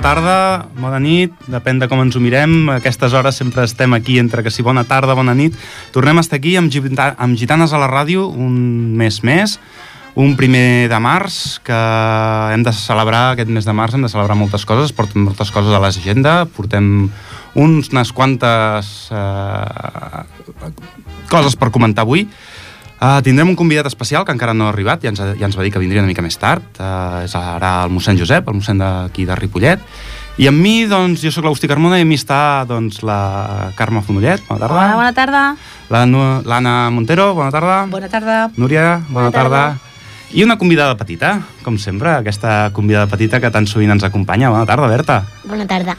tarda, 0.00 0.66
bona 0.80 0.98
nit, 1.00 1.32
depèn 1.50 1.78
de 1.80 1.86
com 1.88 2.00
ens 2.02 2.16
ho 2.16 2.20
mirem. 2.22 2.68
A 2.70 2.78
aquestes 2.80 3.12
hores 3.16 3.36
sempre 3.36 3.64
estem 3.68 3.92
aquí 3.94 4.18
entre 4.18 4.42
que 4.42 4.50
si 4.50 4.64
bona 4.64 4.84
tarda, 4.88 5.14
bona 5.14 5.34
nit. 5.36 5.56
Tornem 5.92 6.18
a 6.18 6.24
estar 6.24 6.38
aquí 6.40 6.56
amb, 6.56 6.72
gita 6.72 7.12
amb 7.20 7.36
Gitanes 7.38 7.72
a 7.72 7.80
la 7.80 7.88
ràdio 7.90 8.26
un 8.28 8.96
mes 8.96 9.20
més, 9.26 9.58
un 10.16 10.34
primer 10.36 10.88
de 10.90 11.00
març, 11.00 11.60
que 11.64 11.76
hem 12.54 12.64
de 12.66 12.72
celebrar, 12.74 13.34
aquest 13.34 13.52
mes 13.52 13.68
de 13.68 13.74
març 13.76 13.94
hem 13.96 14.06
de 14.06 14.12
celebrar 14.12 14.38
moltes 14.40 14.64
coses, 14.68 14.92
portem 14.96 15.28
moltes 15.28 15.52
coses 15.52 15.74
a 15.74 15.82
l'agenda, 15.82 16.44
portem 16.56 17.10
uns, 17.54 17.92
unes 17.92 18.12
quantes 18.16 19.10
eh, 19.12 20.24
coses 21.30 21.56
per 21.60 21.70
comentar 21.70 22.08
avui. 22.08 22.26
Uh, 23.00 23.16
tindrem 23.24 23.48
un 23.48 23.56
convidat 23.56 23.86
especial 23.88 24.26
que 24.28 24.32
encara 24.34 24.52
no 24.52 24.66
ha 24.66 24.72
arribat, 24.74 25.00
ja 25.00 25.08
ens, 25.08 25.20
ja 25.24 25.46
ens 25.46 25.54
va 25.56 25.64
dir 25.64 25.70
que 25.72 25.80
vindria 25.80 26.02
una 26.02 26.10
mica 26.10 26.20
més 26.20 26.36
tard. 26.36 26.66
Uh, 26.76 27.22
és 27.24 27.32
ara 27.38 27.78
el 27.86 27.94
mossèn 27.94 28.18
Josep, 28.20 28.48
el 28.52 28.58
mossèn 28.58 28.82
d'aquí 28.82 29.24
de 29.24 29.38
Ripollet. 29.38 29.80
I 30.40 30.50
amb 30.50 30.60
mi, 30.60 30.84
doncs, 30.88 31.24
jo 31.24 31.32
sóc 31.32 31.46
l'Agustí 31.46 31.68
Carmona 31.68 31.96
i 31.96 32.04
amb 32.04 32.12
mi 32.12 32.18
està 32.20 32.66
doncs, 32.68 33.00
la 33.04 33.72
Carme 33.76 34.04
Fonollet, 34.04 34.44
bona 34.48 34.60
tarda. 34.60 34.76
Hola, 34.76 34.98
bona 35.00 35.14
tarda. 35.16 35.40
L'Anna 36.44 36.74
Montero, 36.92 37.32
bona 37.36 37.48
tarda. 37.52 37.80
Bona 37.88 38.12
tarda. 38.12 38.36
Núria, 38.60 39.00
bona, 39.08 39.30
bona 39.30 39.32
tarda. 39.32 39.64
tarda. 39.72 39.90
I 40.36 40.44
una 40.44 40.60
convidada 40.60 40.94
petita, 41.00 41.34
com 41.64 41.80
sempre, 41.80 42.12
aquesta 42.20 42.70
convidada 42.76 43.08
petita 43.10 43.40
que 43.40 43.50
tan 43.50 43.66
sovint 43.66 43.96
ens 43.96 44.04
acompanya. 44.04 44.52
Bona 44.52 44.68
tarda, 44.68 44.92
Berta. 44.92 45.22
Bona 45.48 45.64
tarda. 45.66 45.96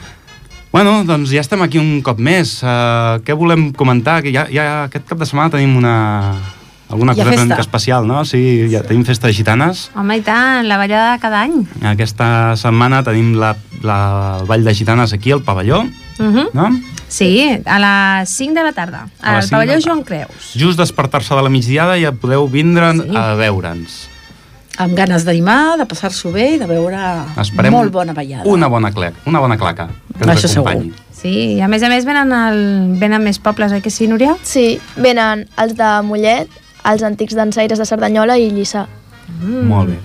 Bueno, 0.72 1.02
doncs 1.04 1.34
ja 1.34 1.42
estem 1.42 1.60
aquí 1.66 1.82
un 1.82 1.98
cop 2.00 2.22
més. 2.22 2.60
Uh, 2.62 3.18
què 3.26 3.34
volem 3.36 3.72
comentar? 3.76 4.22
Que 4.24 4.32
ja, 4.32 4.46
ja 4.48 4.84
aquest 4.86 5.04
cap 5.10 5.20
de 5.20 5.28
setmana 5.28 5.52
tenim 5.52 5.76
una, 5.76 5.94
alguna 6.92 7.14
cosa 7.14 7.28
una 7.32 7.44
mica 7.44 7.60
especial, 7.60 8.06
no? 8.06 8.24
Sí, 8.24 8.68
ja 8.70 8.82
tenim 8.82 9.04
festa 9.04 9.26
de 9.26 9.34
gitanes. 9.34 9.90
Home, 9.96 10.18
i 10.18 10.22
tant, 10.22 10.68
la 10.68 10.76
ballada 10.76 11.18
cada 11.18 11.42
any. 11.42 11.66
Aquesta 11.82 12.54
setmana 12.60 13.02
tenim 13.02 13.34
la, 13.40 13.54
la, 13.82 14.38
el 14.40 14.46
ball 14.46 14.64
de 14.64 14.74
gitanes 14.74 15.12
aquí 15.12 15.32
al 15.32 15.42
pavelló, 15.42 15.80
uh 15.82 16.22
Mhm. 16.22 16.36
-huh. 16.36 16.48
no? 16.52 16.68
Sí, 17.08 17.60
a 17.66 17.78
les 17.78 18.28
5 18.30 18.54
de 18.54 18.62
la 18.62 18.72
tarda, 18.72 19.08
A 19.20 19.38
al 19.38 19.48
pavelló 19.48 19.74
Joan 19.84 20.02
Creus. 20.02 20.54
Just 20.56 20.78
despertar-se 20.78 21.34
de 21.34 21.42
la 21.42 21.48
migdiada 21.50 21.98
ja 22.00 22.12
podeu 22.12 22.48
vindre 22.48 22.92
sí. 22.94 23.16
a 23.16 23.34
veure'ns. 23.34 24.08
amb 24.78 24.94
ganes 24.96 25.22
d'animar, 25.24 25.76
de 25.78 25.84
passar-s'ho 25.84 26.32
bé 26.32 26.54
i 26.54 26.58
de 26.58 26.66
veure 26.66 26.96
Esperem 27.38 27.70
molt 27.72 27.92
bona 27.92 28.14
ballada. 28.14 28.44
Una 28.46 28.68
bona, 28.68 28.90
clec, 28.90 29.12
una 29.26 29.38
bona 29.38 29.58
claca 29.58 29.88
que 30.18 30.24
ens 30.24 30.32
Això 30.44 30.48
segur. 30.48 30.68
acompanyi. 30.70 30.92
Sí, 31.12 31.28
i 31.56 31.60
a 31.60 31.68
més 31.68 31.82
a 31.82 31.88
més 31.88 32.04
venen, 32.06 32.32
el, 32.32 32.96
venen 32.98 33.22
més 33.22 33.38
pobles, 33.38 33.70
oi 33.70 33.80
que 33.82 33.90
sí, 33.90 34.08
Núria? 34.08 34.34
Sí, 34.42 34.80
venen 34.96 35.46
els 35.58 35.76
de 35.76 36.02
Mollet, 36.02 36.48
els 36.88 37.04
antics 37.06 37.36
dansaires 37.38 37.78
de 37.78 37.86
Cerdanyola 37.88 38.38
i 38.38 38.50
Lliçà. 38.54 38.86
Mm. 39.40 39.68
Molt 39.68 39.92
bé. 39.92 40.00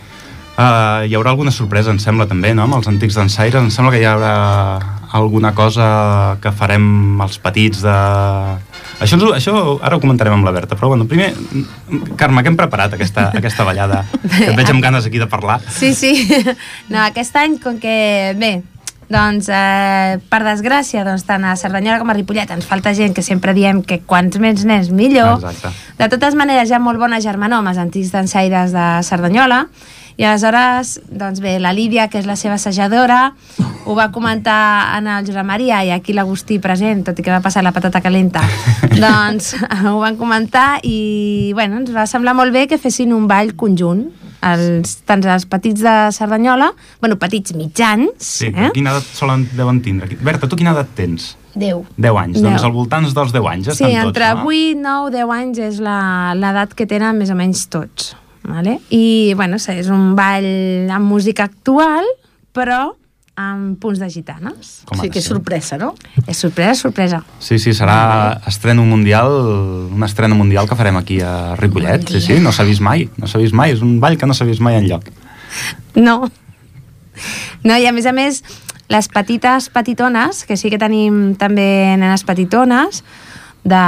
Uh, 0.58 1.06
hi 1.06 1.14
haurà 1.14 1.36
alguna 1.36 1.53
sorpresa, 1.53 1.92
em 1.94 2.00
sembla, 2.02 2.25
també, 2.25 2.50
no?, 2.58 2.66
amb 2.66 2.80
els 2.80 2.88
antics 2.89 3.17
dansaires. 3.20 3.61
Em 3.61 3.70
sembla 3.73 3.92
que 3.94 4.02
hi 4.02 4.08
haurà 4.09 4.31
alguna 5.17 5.53
cosa 5.55 6.38
que 6.42 6.52
farem 6.52 7.21
els 7.23 7.37
petits 7.39 7.83
de... 7.86 7.98
Això, 8.98 9.20
ens, 9.20 9.26
això 9.37 9.54
ara 9.86 9.99
ho 9.99 10.02
comentarem 10.02 10.33
amb 10.33 10.48
la 10.48 10.54
Berta, 10.55 10.76
però 10.76 10.89
bueno, 10.89 11.05
primer, 11.05 11.30
Carme, 12.17 12.42
què 12.42 12.49
hem 12.49 12.58
preparat 12.58 12.95
aquesta, 12.98 13.30
aquesta 13.37 13.67
ballada? 13.67 14.02
Que 14.37 14.49
et 14.49 14.58
veig 14.58 14.73
amb 14.73 14.82
ganes 14.83 15.05
aquí 15.05 15.21
de 15.21 15.30
parlar. 15.30 15.60
Sí, 15.70 15.93
sí. 15.93 16.16
No, 16.92 17.04
aquest 17.05 17.37
any, 17.37 17.60
com 17.61 17.77
que, 17.82 18.33
bé, 18.42 18.55
doncs, 19.10 19.48
eh, 19.50 20.20
per 20.30 20.42
desgràcia, 20.44 21.06
doncs, 21.08 21.23
tant 21.28 21.45
a 21.48 21.56
Cerdanyola 21.56 22.00
com 22.02 22.10
a 22.12 22.16
Ripollet 22.18 22.52
ens 22.52 22.68
falta 22.68 22.94
gent 22.94 23.16
que 23.16 23.23
sempre 23.23 23.54
diem 23.56 23.82
que 23.84 24.02
quants 24.04 24.40
més 24.44 24.66
nens 24.68 24.92
millor. 24.92 25.38
Exacte. 25.40 25.72
De 25.98 26.10
totes 26.12 26.36
maneres, 26.36 26.70
hi 26.70 26.76
ha 26.76 26.84
molt 26.84 27.00
bona 27.00 27.22
germanor 27.23 27.64
amb 27.64 27.72
els 27.72 27.80
antics 27.80 28.12
dansaires 28.12 28.76
de 28.76 28.90
Cerdanyola, 29.08 29.66
i 30.17 30.26
aleshores, 30.26 30.96
doncs 31.14 31.40
bé, 31.44 31.60
la 31.62 31.72
Lídia, 31.78 32.08
que 32.10 32.17
és 32.17 32.26
la 32.26 32.36
seva 32.36 32.56
assajadora, 32.58 33.36
ho 33.86 33.96
va 33.96 34.10
comentar 34.12 34.98
en 34.98 35.06
el 35.14 35.28
Josep 35.28 35.46
Maria 35.46 35.84
i 35.86 35.92
aquí 35.94 36.16
l'Agustí 36.17 36.58
present, 36.60 37.04
tot 37.06 37.20
i 37.22 37.23
que 37.23 37.32
va 37.32 37.44
passar 37.46 37.62
la 37.64 37.72
patata 37.72 38.02
calenta. 38.02 38.42
doncs 38.98 39.54
ho 39.86 40.00
van 40.02 40.17
comentar 40.17 40.80
i, 40.82 41.52
bueno, 41.54 41.84
ens 41.84 41.94
va 41.94 42.08
semblar 42.10 42.34
molt 42.34 42.52
bé 42.52 42.66
que 42.67 42.82
fessin 42.82 43.14
un 43.14 43.30
ball 43.30 43.54
conjunt 43.56 44.08
els, 44.42 44.98
tant 45.05 45.23
els 45.25 45.45
petits 45.49 45.81
de 45.81 45.95
Cerdanyola, 46.11 46.71
bueno, 47.02 47.17
petits 47.17 47.53
mitjans, 47.58 48.11
Sí, 48.20 48.48
eh? 48.53 48.70
quina 48.73 48.92
edat 48.92 49.03
solen 49.17 49.48
deuen 49.58 49.81
tindre? 49.81 50.17
Berta, 50.21 50.48
tu 50.48 50.55
quina 50.55 50.71
edat 50.75 50.93
tens? 50.95 51.36
Déu. 51.58 51.86
10 51.98 52.17
anys, 52.21 52.37
Deu. 52.37 52.49
doncs 52.52 52.64
al 52.64 52.71
voltant 52.71 53.03
dels 53.17 53.31
10 53.33 53.48
anys 53.49 53.65
ja 53.65 53.73
Sí, 53.73 53.83
estan 53.83 53.95
tots, 54.03 54.08
entre 54.08 54.27
no? 54.36 54.45
8, 54.45 54.77
9, 54.77 55.11
10 55.11 55.31
anys 55.39 55.58
és 55.59 55.80
la- 55.81 56.36
l'edat 56.37 56.73
que 56.77 56.86
tenen 56.86 57.17
més 57.17 57.31
o 57.31 57.36
menys 57.36 57.67
tots. 57.67 58.15
Vale? 58.48 58.80
I, 58.93 59.33
bueno, 59.36 59.58
és 59.58 59.89
un 59.89 60.15
ball 60.15 60.89
amb 60.93 61.05
música 61.09 61.43
actual, 61.43 62.05
però 62.54 62.93
amb 63.37 63.77
punts 63.77 63.99
de 64.02 64.09
gitanes. 64.09 64.81
Com 64.89 64.98
sí 64.98 65.08
de 65.08 65.14
que 65.14 65.21
és 65.21 65.27
sorpresa, 65.30 65.77
no? 65.77 65.92
És 66.25 66.39
sorpresa, 66.42 66.73
sorpresa. 66.81 67.21
Sí, 67.39 67.59
sí, 67.61 67.71
serà 67.77 68.42
estreno 68.49 68.83
mundial, 68.86 69.30
un 69.93 70.03
estreno 70.03 70.36
mundial 70.36 70.67
que 70.67 70.75
farem 70.75 70.98
aquí 70.98 71.20
a 71.21 71.53
Ripollet. 71.59 72.09
Sí, 72.09 72.21
sí, 72.25 72.39
no 72.42 72.52
s'ha 72.52 72.65
vist 72.65 72.81
mai, 72.81 73.05
no 73.21 73.30
s'ha 73.30 73.42
vist 73.43 73.53
mai, 73.53 73.75
és 73.77 73.86
un 73.86 73.99
ball 74.02 74.17
que 74.17 74.25
no 74.25 74.33
s'ha 74.33 74.48
vist 74.49 74.64
mai 74.65 74.80
enlloc. 74.81 75.11
No. 75.95 76.23
No, 77.64 77.77
i 77.77 77.86
a 77.86 77.93
més 77.93 78.09
a 78.09 78.14
més, 78.17 78.42
les 78.89 79.09
petites 79.14 79.69
petitones, 79.69 80.43
que 80.49 80.58
sí 80.58 80.73
que 80.73 80.81
tenim 80.81 81.36
també 81.37 81.93
nenes 81.93 82.25
petitones, 82.25 83.04
de, 83.67 83.86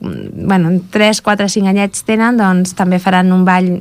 bueno, 0.00 0.76
3, 0.92 1.24
4, 1.24 1.48
5 1.48 1.72
anyets 1.72 2.04
tenen, 2.04 2.36
doncs 2.36 2.76
també 2.76 3.00
faran 3.00 3.32
un 3.32 3.44
ball 3.48 3.76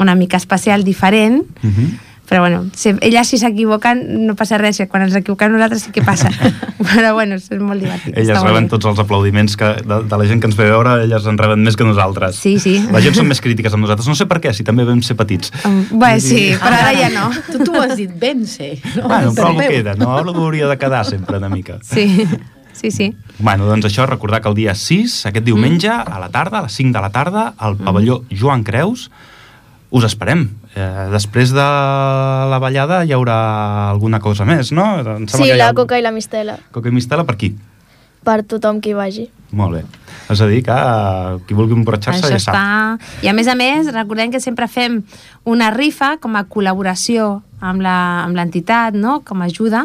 una 0.00 0.14
mica 0.16 0.38
especial, 0.40 0.82
diferent, 0.82 1.44
Uh 1.62 1.70
-huh. 1.70 2.09
Però 2.30 2.44
bueno, 2.44 2.60
si, 2.78 2.92
elles 3.02 3.26
si 3.26 3.40
s'equivoquen 3.42 4.04
no 4.28 4.36
passa 4.38 4.56
res, 4.60 4.78
quan 4.88 5.02
ens 5.02 5.16
equivoquem 5.18 5.50
nosaltres 5.56 5.82
sí 5.88 5.90
que 5.90 6.04
passa 6.06 6.30
però 6.92 7.10
bueno, 7.16 7.34
és 7.40 7.48
molt 7.58 7.82
divertit 7.82 8.14
Elles 8.16 8.38
reben 8.38 8.68
bé. 8.68 8.70
tots 8.76 8.86
els 8.86 9.00
aplaudiments 9.02 9.56
que, 9.58 9.72
de, 9.82 9.98
de 10.06 10.20
la 10.20 10.28
gent 10.30 10.40
que 10.40 10.46
ens 10.46 10.56
ve 10.58 10.68
a 10.68 10.76
veure, 10.76 10.92
elles 11.02 11.26
en 11.26 11.40
reben 11.40 11.64
més 11.66 11.74
que 11.76 11.84
nosaltres. 11.88 12.38
Sí, 12.38 12.54
sí. 12.62 12.76
La 12.94 13.02
gent 13.02 13.18
són 13.18 13.26
més 13.30 13.42
crítiques 13.42 13.74
amb 13.74 13.82
nosaltres, 13.84 14.06
no 14.06 14.14
sé 14.14 14.28
per 14.30 14.38
què, 14.44 14.52
si 14.54 14.62
també 14.66 14.86
vam 14.86 15.02
ser 15.02 15.16
petits. 15.18 15.50
Um, 15.66 15.82
Bé, 16.00 16.12
sí, 16.22 16.52
però 16.60 16.78
ara 16.78 16.94
ja 16.96 17.10
no 17.12 17.26
Tu 17.50 17.58
t'ho 17.66 17.80
has 17.82 17.96
dit 17.98 18.12
ben, 18.22 18.46
sí. 18.46 18.70
No? 18.94 19.08
Bueno, 19.10 19.34
però 19.34 19.50
Sabeu? 19.50 19.66
queda, 19.74 19.96
no? 19.98 20.12
Algo 20.16 20.46
hauria 20.46 20.70
de 20.70 20.78
quedar 20.78 21.02
sempre 21.08 21.38
una 21.42 21.50
mica. 21.50 21.80
sí, 21.82 22.06
sí, 22.72 22.90
sí 22.94 23.10
Bueno, 23.40 23.66
doncs 23.66 23.90
això, 23.90 24.06
recordar 24.06 24.40
que 24.40 24.48
el 24.48 24.54
dia 24.54 24.74
6, 24.78 25.26
aquest 25.32 25.44
diumenge, 25.46 25.90
a 25.90 26.22
la 26.22 26.30
tarda, 26.30 26.60
a 26.62 26.68
les 26.68 26.78
5 26.78 26.94
de 26.94 27.02
la 27.02 27.10
tarda, 27.10 27.44
al 27.58 27.76
pavelló 27.76 28.22
Joan 28.30 28.62
Creus, 28.62 29.10
us 29.90 30.04
esperem. 30.06 30.44
Eh, 30.76 31.08
després 31.10 31.50
de 31.50 31.64
la 32.52 32.58
ballada 32.62 33.02
hi 33.04 33.12
haurà 33.12 33.90
alguna 33.90 34.20
cosa 34.20 34.44
més, 34.46 34.70
no? 34.72 34.84
Em 35.00 35.26
Sí, 35.28 35.42
hi 35.44 35.50
ha 35.50 35.56
la 35.56 35.68
algú- 35.72 35.82
coca 35.82 35.98
i 35.98 36.02
la 36.02 36.12
mistela, 36.14 36.58
Coca 36.70 36.88
i 36.88 36.92
mistela 36.92 37.24
per 37.24 37.34
aquí. 37.34 37.56
Per 38.24 38.42
tothom 38.44 38.80
qui 38.80 38.90
hi 38.90 38.98
vagi. 38.98 39.28
Molt 39.50 39.74
bé. 39.74 39.84
És 40.30 40.38
a 40.40 40.46
dir, 40.46 40.60
que 40.62 40.70
eh, 40.70 41.38
qui 41.48 41.54
vulgui 41.58 41.74
emborratxar-se 41.74 42.28
ja 42.30 42.38
sap. 42.38 42.54
està... 42.54 43.22
I 43.24 43.28
a 43.28 43.32
més 43.34 43.48
a 43.50 43.56
més, 43.58 43.88
recordem 43.92 44.30
que 44.30 44.38
sempre 44.38 44.68
fem 44.70 45.00
una 45.44 45.72
rifa 45.74 46.18
com 46.22 46.36
a 46.38 46.44
col·laboració 46.46 47.40
amb 47.60 47.82
la- 47.82 48.22
amb 48.24 48.36
l'entitat, 48.38 48.94
no? 48.94 49.18
com 49.26 49.42
a 49.42 49.48
ajuda, 49.50 49.82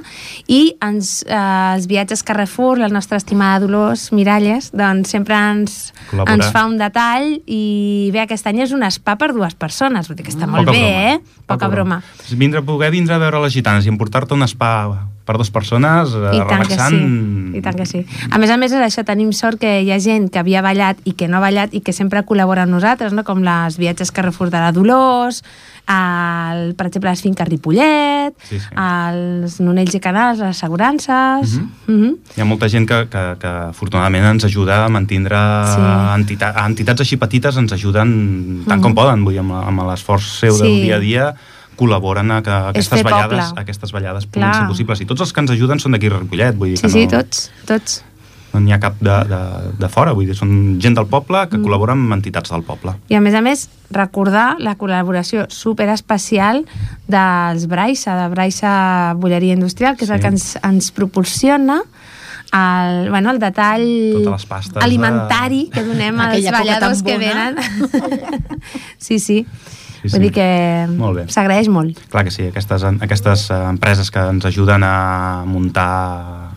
i 0.48 0.76
ens, 0.86 1.26
eh, 1.28 1.74
els 1.76 1.88
viatges 1.90 2.22
Carrefour, 2.24 2.78
la 2.78 2.88
nostra 2.94 3.18
estimada 3.18 3.60
Dolors 3.66 4.12
Miralles, 4.14 4.70
doncs 4.72 5.10
sempre 5.10 5.36
ens, 5.36 5.92
Col·labora. 6.12 6.34
ens 6.38 6.52
fa 6.54 6.66
un 6.70 6.78
detall 6.78 7.42
i 7.48 8.12
bé, 8.14 8.22
aquest 8.22 8.46
any 8.48 8.62
és 8.62 8.72
un 8.72 8.86
spa 8.92 9.18
per 9.18 9.34
dues 9.34 9.56
persones, 9.56 10.08
vull 10.08 10.16
dir 10.16 10.24
que 10.30 10.32
està 10.32 10.46
molt 10.48 10.68
Poca 10.70 10.78
bé, 10.78 10.86
broma. 10.86 11.12
eh? 11.16 11.20
Poca, 11.48 11.68
broma. 11.68 12.00
Vindre, 12.38 12.62
poder 12.62 12.92
vindre 12.92 13.16
a 13.16 13.18
veure 13.18 13.42
les 13.42 13.52
gitanes 13.54 13.86
i 13.86 13.90
emportar-te 13.90 14.34
un 14.38 14.48
spa 14.48 15.10
per 15.26 15.38
dues 15.38 15.50
persones 15.50 16.14
eh, 16.14 16.32
I 16.38 16.40
que 16.40 16.46
relaxant... 16.54 16.96
sí, 16.96 17.58
i 17.58 17.62
tant 17.66 17.76
que 17.80 17.86
sí. 17.90 18.06
A 18.30 18.38
més 18.38 18.50
a 18.54 18.58
més 18.62 18.72
és 18.72 18.82
això, 18.86 19.04
tenim 19.08 19.32
sort 19.34 19.60
que 19.60 19.82
hi 19.82 19.92
ha 19.92 20.00
gent 20.00 20.30
que 20.30 20.40
havia 20.40 20.62
ballat 20.62 20.98
i 21.06 21.14
que 21.18 21.28
no 21.28 21.38
ha 21.38 21.46
ballat 21.46 21.74
i 21.74 21.82
que 21.82 21.94
sempre 21.94 22.24
col·labora 22.28 22.64
amb 22.64 22.72
nosaltres, 22.78 23.14
no? 23.14 23.24
com 23.24 23.42
les 23.44 23.78
viatges 23.82 24.12
Carrefour 24.12 24.50
de 24.54 24.62
la 24.62 24.72
Dolors, 24.76 25.42
el, 25.88 26.74
per 26.76 26.88
exemple, 26.88 27.12
les 27.12 27.22
finques 27.22 27.48
Ripollet, 27.48 28.34
Sí, 28.50 28.60
sí. 28.60 28.70
els 28.74 29.60
Nonells 29.62 29.96
i 29.98 30.02
Canals, 30.02 30.40
les 30.40 30.56
assegurances... 30.58 31.58
Mhm. 31.60 31.72
Mm 31.88 32.02
-hmm. 32.02 32.14
Hi 32.38 32.42
ha 32.42 32.46
molta 32.46 32.70
gent 32.70 32.88
que, 32.88 33.08
que, 33.10 33.24
que 33.40 33.48
afortunadament 33.48 34.26
ens 34.26 34.46
ajuda 34.46 34.86
a 34.86 34.90
mantindre 34.90 35.38
Sí. 35.66 35.82
entita 36.16 36.54
entitats 36.66 37.02
així 37.02 37.18
petites 37.18 37.58
ens 37.58 37.72
ajuden 37.74 38.64
tant 38.68 38.78
Mhm. 38.80 38.82
com 38.84 38.94
poden 38.96 39.24
vull 39.24 39.34
dir, 39.34 39.40
amb, 39.40 39.52
amb 39.54 39.82
l'esforç 39.90 40.24
seu 40.40 40.58
del 40.58 40.68
Sí. 40.68 40.82
dia 40.82 40.96
a 40.96 41.00
dia 41.00 41.36
col·laboren 41.78 42.32
a 42.32 42.42
que 42.46 42.52
aquestes 42.72 43.04
ballades, 43.04 43.46
poble. 43.52 43.62
aquestes 43.62 43.92
ballades 43.92 44.26
puguin 44.26 44.48
Clar. 44.50 44.56
ser 44.64 44.68
possibles 44.74 45.02
i 45.02 45.06
tots 45.06 45.22
els 45.22 45.34
que 45.34 45.42
ens 45.46 45.52
ajuden 45.52 45.80
són 45.80 45.92
d'aquí 45.96 46.08
a 46.12 46.18
Ripollet 46.20 46.56
vull 46.60 46.70
dir 46.74 46.78
Sí, 46.78 46.84
que 46.88 46.90
sí, 46.94 47.06
no, 47.06 47.12
tots, 47.20 47.50
tots. 47.66 48.04
no 48.54 48.62
n'hi 48.64 48.72
ha 48.72 48.80
cap 48.80 48.96
de, 49.04 49.16
de, 49.28 49.40
de 49.82 49.90
fora 49.92 50.14
vull 50.16 50.30
dir, 50.30 50.36
són 50.38 50.78
gent 50.80 50.96
del 50.96 51.08
poble 51.12 51.42
que 51.52 51.58
col·labora 51.60 51.92
amb 51.98 52.14
entitats 52.16 52.50
del 52.54 52.64
poble 52.64 52.94
I 53.12 53.16
a 53.20 53.22
més 53.22 53.36
a 53.36 53.42
més, 53.44 53.68
recordar 53.92 54.56
la 54.64 54.78
col·laboració 54.80 55.50
super 55.52 55.90
especial 55.92 56.64
dels 57.08 57.68
Braissa, 57.68 58.16
de 58.24 58.30
Braissa 58.32 59.14
Bulleria 59.20 59.54
Industrial, 59.60 59.98
que 59.98 60.06
és 60.06 60.10
Sí. 60.10 60.16
el 60.16 60.22
que 60.22 60.28
ens, 60.32 60.58
ens 60.64 60.92
proporciona 60.92 61.82
el, 62.56 63.10
bueno, 63.10 63.32
el 63.32 63.40
detall 63.40 63.84
Totes 64.14 64.32
les 64.32 64.46
pastes 64.48 64.84
alimentari 64.84 65.66
que 65.74 65.84
donem 65.84 66.20
als 66.24 66.46
balladors 66.54 67.02
que 67.04 67.18
venen. 67.20 67.58
sí, 68.98 69.20
sí. 69.20 69.46
Sí, 70.06 70.14
Vull 70.14 70.28
sí. 70.28 70.30
dir 70.30 70.34
que 70.36 71.32
s'agraeix 71.34 71.70
molt. 71.72 71.98
Clar 72.12 72.26
que 72.28 72.34
sí, 72.34 72.46
aquestes, 72.52 72.84
aquestes 72.86 73.50
eh, 73.50 73.62
empreses 73.72 74.12
que 74.14 74.22
ens 74.36 74.46
ajuden 74.46 74.86
a 74.86 75.44
muntar 75.50 76.55